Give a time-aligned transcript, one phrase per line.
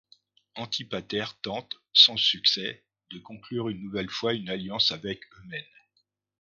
[0.55, 5.61] Antipater tente sans succès de conclure une nouvelle fois une alliance avec Eumène.